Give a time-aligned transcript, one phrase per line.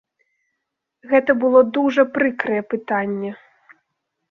[1.11, 3.31] Гэта было дужа прыкрае пытанне.